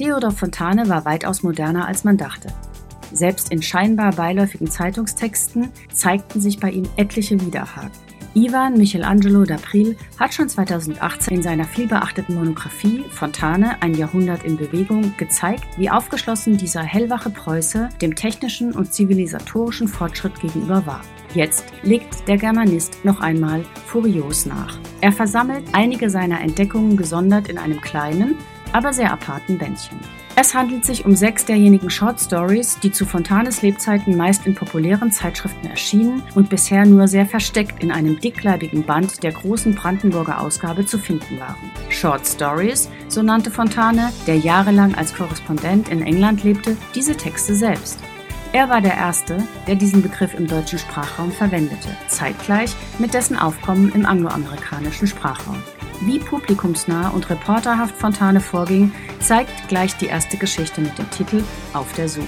Theodor 0.00 0.30
Fontane 0.30 0.88
war 0.88 1.04
weitaus 1.04 1.42
moderner, 1.42 1.86
als 1.86 2.04
man 2.04 2.16
dachte. 2.16 2.48
Selbst 3.12 3.52
in 3.52 3.60
scheinbar 3.60 4.12
beiläufigen 4.12 4.70
Zeitungstexten 4.70 5.68
zeigten 5.92 6.40
sich 6.40 6.58
bei 6.58 6.70
ihm 6.70 6.88
etliche 6.96 7.38
Widerhaken. 7.38 7.90
Ivan 8.32 8.78
Michelangelo 8.78 9.42
d'April 9.42 9.96
hat 10.18 10.32
schon 10.32 10.48
2018 10.48 11.36
in 11.36 11.42
seiner 11.42 11.64
vielbeachteten 11.64 12.34
Monographie 12.34 13.04
Fontane, 13.10 13.82
ein 13.82 13.92
Jahrhundert 13.92 14.42
in 14.44 14.56
Bewegung, 14.56 15.14
gezeigt, 15.18 15.64
wie 15.76 15.90
aufgeschlossen 15.90 16.56
dieser 16.56 16.82
hellwache 16.82 17.28
Preuße 17.28 17.90
dem 18.00 18.14
technischen 18.14 18.72
und 18.72 18.94
zivilisatorischen 18.94 19.86
Fortschritt 19.86 20.40
gegenüber 20.40 20.86
war. 20.86 21.02
Jetzt 21.34 21.64
legt 21.82 22.26
der 22.26 22.38
Germanist 22.38 23.04
noch 23.04 23.20
einmal 23.20 23.64
furios 23.86 24.46
nach. 24.46 24.78
Er 25.02 25.12
versammelt 25.12 25.64
einige 25.72 26.08
seiner 26.08 26.40
Entdeckungen 26.40 26.96
gesondert 26.96 27.48
in 27.48 27.58
einem 27.58 27.82
kleinen, 27.82 28.36
aber 28.72 28.92
sehr 28.92 29.12
aparten 29.12 29.58
Bändchen. 29.58 29.98
Es 30.36 30.54
handelt 30.54 30.84
sich 30.84 31.04
um 31.04 31.14
sechs 31.14 31.44
derjenigen 31.44 31.90
Short 31.90 32.20
Stories, 32.20 32.78
die 32.78 32.92
zu 32.92 33.04
Fontanes 33.04 33.62
Lebzeiten 33.62 34.16
meist 34.16 34.46
in 34.46 34.54
populären 34.54 35.10
Zeitschriften 35.10 35.66
erschienen 35.66 36.22
und 36.34 36.48
bisher 36.48 36.86
nur 36.86 37.08
sehr 37.08 37.26
versteckt 37.26 37.82
in 37.82 37.90
einem 37.90 38.18
dickleibigen 38.20 38.84
Band 38.84 39.22
der 39.22 39.32
großen 39.32 39.74
Brandenburger 39.74 40.40
Ausgabe 40.40 40.86
zu 40.86 40.98
finden 40.98 41.38
waren. 41.40 41.70
Short 41.90 42.26
Stories, 42.26 42.88
so 43.08 43.22
nannte 43.22 43.50
Fontane, 43.50 44.12
der 44.26 44.36
jahrelang 44.36 44.94
als 44.94 45.14
Korrespondent 45.14 45.88
in 45.88 46.00
England 46.02 46.44
lebte, 46.44 46.76
diese 46.94 47.16
Texte 47.16 47.54
selbst. 47.54 47.98
Er 48.52 48.68
war 48.68 48.80
der 48.80 48.94
Erste, 48.94 49.44
der 49.66 49.76
diesen 49.76 50.02
Begriff 50.02 50.34
im 50.34 50.46
deutschen 50.46 50.78
Sprachraum 50.78 51.30
verwendete, 51.30 51.88
zeitgleich 52.08 52.74
mit 52.98 53.14
dessen 53.14 53.36
Aufkommen 53.36 53.92
im 53.92 54.06
angloamerikanischen 54.06 55.06
Sprachraum. 55.06 55.62
Wie 56.02 56.18
publikumsnah 56.18 57.10
und 57.10 57.28
reporterhaft 57.28 57.94
Fontane 57.94 58.40
vorging, 58.40 58.90
zeigt 59.20 59.68
gleich 59.68 59.94
die 59.98 60.06
erste 60.06 60.38
Geschichte 60.38 60.80
mit 60.80 60.96
dem 60.96 61.10
Titel 61.10 61.44
Auf 61.74 61.92
der 61.92 62.08
Suche. 62.08 62.26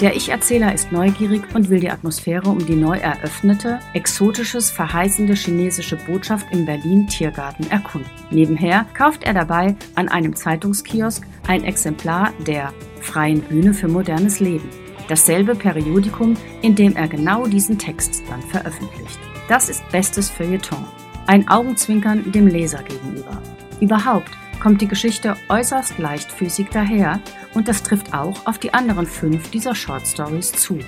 Der 0.00 0.16
Ich-Erzähler 0.16 0.72
ist 0.74 0.92
neugierig 0.92 1.42
und 1.54 1.68
will 1.68 1.80
die 1.80 1.90
Atmosphäre 1.90 2.48
um 2.48 2.64
die 2.64 2.74
neu 2.74 2.96
eröffnete, 2.96 3.80
exotisches, 3.92 4.70
verheißende 4.70 5.34
chinesische 5.34 5.96
Botschaft 5.96 6.46
im 6.52 6.64
Berlin 6.64 7.06
Tiergarten 7.06 7.70
erkunden. 7.70 8.10
Nebenher 8.30 8.86
kauft 8.94 9.24
er 9.24 9.34
dabei 9.34 9.76
an 9.94 10.08
einem 10.08 10.34
Zeitungskiosk 10.34 11.26
ein 11.48 11.64
Exemplar 11.64 12.32
der 12.46 12.72
Freien 13.02 13.40
Bühne 13.42 13.74
für 13.74 13.88
modernes 13.88 14.40
Leben, 14.40 14.68
dasselbe 15.08 15.54
Periodikum, 15.54 16.34
in 16.62 16.74
dem 16.74 16.96
er 16.96 17.08
genau 17.08 17.46
diesen 17.46 17.78
Text 17.78 18.22
dann 18.28 18.42
veröffentlicht. 18.42 19.18
Das 19.48 19.68
ist 19.68 19.86
bestes 19.90 20.30
Feuilleton 20.30 20.84
ein 21.26 21.48
Augenzwinkern 21.48 22.30
dem 22.32 22.46
Leser 22.46 22.82
gegenüber. 22.82 23.40
Überhaupt 23.80 24.30
kommt 24.60 24.80
die 24.80 24.88
Geschichte 24.88 25.36
äußerst 25.48 25.98
leichtfüßig 25.98 26.68
daher 26.72 27.20
und 27.54 27.68
das 27.68 27.82
trifft 27.82 28.14
auch 28.14 28.46
auf 28.46 28.58
die 28.58 28.72
anderen 28.72 29.06
fünf 29.06 29.50
dieser 29.50 29.74
Short 29.74 30.06
Stories 30.06 30.52
zu. 30.52 30.78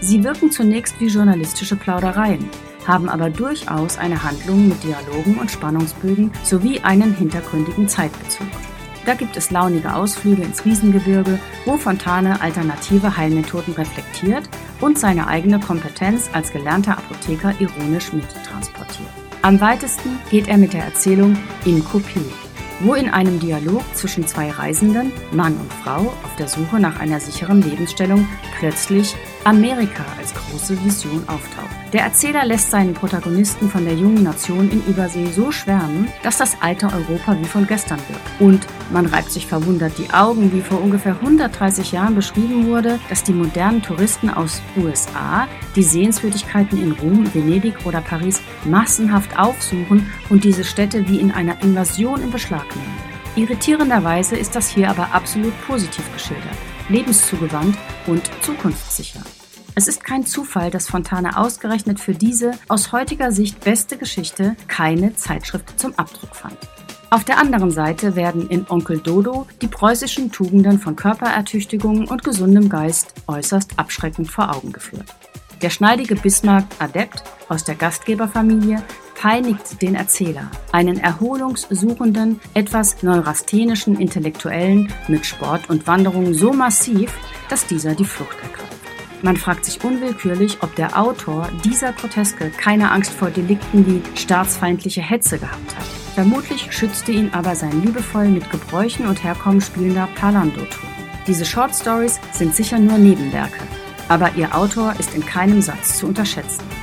Sie 0.00 0.22
wirken 0.24 0.50
zunächst 0.50 1.00
wie 1.00 1.08
journalistische 1.08 1.76
Plaudereien, 1.76 2.48
haben 2.86 3.08
aber 3.08 3.30
durchaus 3.30 3.98
eine 3.98 4.22
Handlung 4.22 4.68
mit 4.68 4.82
Dialogen 4.82 5.36
und 5.38 5.50
Spannungsbögen 5.50 6.30
sowie 6.42 6.80
einen 6.80 7.14
hintergründigen 7.14 7.88
Zeitbezug. 7.88 8.46
Da 9.04 9.14
gibt 9.14 9.36
es 9.36 9.50
launige 9.50 9.94
Ausflüge 9.94 10.42
ins 10.42 10.64
Riesengebirge, 10.64 11.38
wo 11.64 11.76
Fontane 11.76 12.40
alternative 12.40 13.16
Heilmethoden 13.16 13.74
reflektiert 13.74 14.48
und 14.80 14.98
seine 14.98 15.26
eigene 15.26 15.58
Kompetenz 15.60 16.30
als 16.32 16.52
gelernter 16.52 16.98
Apotheker 16.98 17.54
ironisch 17.58 18.12
mittransportiert. 18.12 19.27
Am 19.40 19.60
weitesten 19.60 20.18
geht 20.30 20.48
er 20.48 20.58
mit 20.58 20.72
der 20.72 20.84
Erzählung 20.84 21.36
In 21.64 21.84
Kopie, 21.84 22.32
wo 22.80 22.94
in 22.94 23.08
einem 23.08 23.38
Dialog 23.38 23.82
zwischen 23.94 24.26
zwei 24.26 24.50
Reisenden, 24.50 25.12
Mann 25.30 25.56
und 25.56 25.72
Frau, 25.72 26.12
auf 26.24 26.36
der 26.38 26.48
Suche 26.48 26.80
nach 26.80 26.98
einer 26.98 27.20
sicheren 27.20 27.62
Lebensstellung 27.62 28.26
plötzlich 28.58 29.14
Amerika 29.44 30.04
als 30.18 30.34
große 30.34 30.82
Vision 30.84 31.22
auftaucht. 31.28 31.68
Der 31.92 32.02
Erzähler 32.02 32.44
lässt 32.44 32.70
seinen 32.70 32.94
Protagonisten 32.94 33.70
von 33.70 33.84
der 33.84 33.94
jungen 33.94 34.22
Nation 34.22 34.70
in 34.70 34.84
Übersee 34.86 35.26
so 35.30 35.50
schwärmen, 35.50 36.08
dass 36.22 36.38
das 36.38 36.60
alte 36.60 36.86
Europa 36.86 37.36
wie 37.40 37.46
von 37.46 37.66
gestern 37.66 38.00
wird. 38.08 38.20
Und 38.40 38.66
man 38.92 39.06
reibt 39.06 39.30
sich 39.30 39.46
verwundert 39.46 39.96
die 39.98 40.10
Augen, 40.10 40.52
wie 40.52 40.60
vor 40.60 40.82
ungefähr 40.82 41.14
130 41.14 41.92
Jahren 41.92 42.14
beschrieben 42.14 42.66
wurde, 42.66 42.98
dass 43.08 43.24
die 43.24 43.32
modernen 43.32 43.82
Touristen 43.82 44.28
aus 44.30 44.60
USA 44.76 45.48
die 45.76 45.82
Sehenswürdigkeiten 45.82 46.82
in 46.82 46.92
Rom, 46.92 47.32
Venedig 47.32 47.86
oder 47.86 48.00
Paris 48.00 48.42
massenhaft 48.64 49.38
aufsuchen 49.38 50.12
und 50.28 50.44
diese 50.44 50.64
Städte 50.64 51.08
wie 51.08 51.20
in 51.20 51.32
einer 51.32 51.62
Invasion 51.62 52.20
in 52.22 52.30
Beschlag 52.30 52.66
nehmen. 52.76 53.08
Irritierenderweise 53.36 54.36
ist 54.36 54.56
das 54.56 54.68
hier 54.68 54.90
aber 54.90 55.14
absolut 55.14 55.52
positiv 55.64 56.04
geschildert, 56.12 56.56
lebenszugewandt 56.88 57.76
und 58.06 58.30
zukunftssicher. 58.42 59.20
Es 59.74 59.86
ist 59.86 60.02
kein 60.02 60.26
Zufall, 60.26 60.70
dass 60.70 60.88
Fontane 60.88 61.38
ausgerechnet 61.38 62.00
für 62.00 62.14
diese 62.14 62.52
aus 62.68 62.90
heutiger 62.92 63.30
Sicht 63.30 63.60
beste 63.60 63.96
Geschichte 63.96 64.56
keine 64.66 65.14
Zeitschrift 65.14 65.78
zum 65.78 65.94
Abdruck 65.96 66.34
fand. 66.34 66.56
Auf 67.10 67.24
der 67.24 67.38
anderen 67.38 67.70
Seite 67.70 68.16
werden 68.16 68.50
in 68.50 68.66
Onkel 68.68 68.98
Dodo 68.98 69.46
die 69.62 69.68
preußischen 69.68 70.30
Tugenden 70.30 70.78
von 70.78 70.94
Körperertüchtigung 70.94 72.06
und 72.08 72.22
gesundem 72.22 72.68
Geist 72.68 73.14
äußerst 73.26 73.78
abschreckend 73.78 74.30
vor 74.30 74.54
Augen 74.54 74.72
geführt. 74.72 75.06
Der 75.62 75.70
schneidige 75.70 76.16
Bismarck-Adept 76.16 77.22
aus 77.48 77.64
der 77.64 77.76
Gastgeberfamilie 77.76 78.82
peinigt 79.18 79.82
den 79.82 79.96
Erzähler, 79.96 80.48
einen 80.70 81.00
erholungssuchenden, 81.00 82.40
etwas 82.54 83.02
neurasthenischen 83.02 83.98
Intellektuellen 83.98 84.92
mit 85.08 85.26
Sport 85.26 85.68
und 85.68 85.88
Wanderung 85.88 86.34
so 86.34 86.52
massiv, 86.52 87.12
dass 87.48 87.66
dieser 87.66 87.96
die 87.96 88.04
Flucht 88.04 88.36
ergreift. 88.40 88.68
Man 89.22 89.36
fragt 89.36 89.64
sich 89.64 89.82
unwillkürlich, 89.82 90.58
ob 90.62 90.76
der 90.76 90.96
Autor 90.96 91.48
dieser 91.64 91.92
Groteske 91.92 92.50
keine 92.50 92.92
Angst 92.92 93.12
vor 93.12 93.30
Delikten 93.30 93.84
wie 93.86 94.02
staatsfeindliche 94.16 95.02
Hetze 95.02 95.38
gehabt 95.38 95.76
hat. 95.76 95.84
Vermutlich 96.14 96.68
schützte 96.70 97.10
ihn 97.10 97.30
aber 97.32 97.56
sein 97.56 97.82
liebevoll 97.82 98.28
mit 98.28 98.48
Gebräuchen 98.50 99.06
und 99.06 99.24
Herkommen 99.24 99.60
spielender 99.60 100.08
Palando-Ton. 100.14 100.90
Diese 101.26 101.44
Short 101.44 101.74
Stories 101.74 102.20
sind 102.32 102.54
sicher 102.54 102.78
nur 102.78 102.98
Nebenwerke, 102.98 103.58
aber 104.08 104.30
ihr 104.36 104.54
Autor 104.54 104.94
ist 105.00 105.14
in 105.16 105.26
keinem 105.26 105.60
Satz 105.60 105.98
zu 105.98 106.06
unterschätzen. 106.06 106.77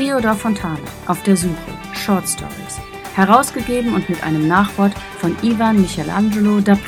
Theodor 0.00 0.34
Fontane, 0.34 0.80
Auf 1.08 1.22
der 1.24 1.36
Suche, 1.36 1.54
Short 1.92 2.26
Stories. 2.26 2.80
Herausgegeben 3.16 3.92
und 3.92 4.08
mit 4.08 4.22
einem 4.22 4.48
Nachwort 4.48 4.94
von 5.18 5.36
Ivan 5.42 5.78
Michelangelo 5.78 6.56
d'April. 6.56 6.78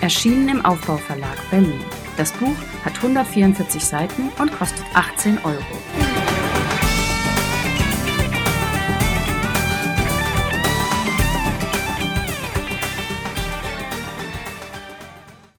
Erschienen 0.00 0.48
im 0.48 0.64
Aufbauverlag 0.64 1.36
Berlin. 1.50 1.84
Das 2.16 2.32
Buch 2.32 2.56
hat 2.86 2.96
144 2.96 3.84
Seiten 3.84 4.30
und 4.38 4.50
kostet 4.50 4.82
18 4.94 5.40
Euro. 5.44 6.11